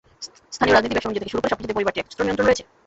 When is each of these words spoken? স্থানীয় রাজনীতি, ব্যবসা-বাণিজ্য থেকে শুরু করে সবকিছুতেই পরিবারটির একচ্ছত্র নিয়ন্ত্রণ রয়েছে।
স্থানীয় 0.55 0.73
রাজনীতি, 0.75 0.95
ব্যবসা-বাণিজ্য 0.95 1.21
থেকে 1.23 1.31
শুরু 1.33 1.41
করে 1.41 1.51
সবকিছুতেই 1.53 1.77
পরিবারটির 1.77 2.01
একচ্ছত্র 2.03 2.25
নিয়ন্ত্রণ 2.25 2.47
রয়েছে। 2.47 2.63